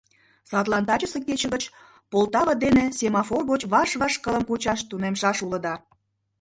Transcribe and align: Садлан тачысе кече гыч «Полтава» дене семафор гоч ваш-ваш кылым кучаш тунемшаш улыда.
Садлан 0.49 0.83
тачысе 0.89 1.19
кече 1.27 1.47
гыч 1.53 1.63
«Полтава» 2.11 2.53
дене 2.63 2.85
семафор 2.97 3.41
гоч 3.51 3.61
ваш-ваш 3.71 4.13
кылым 4.23 4.43
кучаш 4.49 4.79
тунемшаш 4.89 5.37
улыда. 5.45 5.73